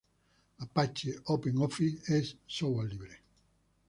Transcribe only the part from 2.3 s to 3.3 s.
software libre.